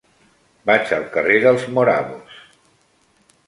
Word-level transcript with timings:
Vaig 0.69 0.93
al 0.97 1.05
carrer 1.17 1.37
dels 1.45 1.67
Morabos. 1.77 2.41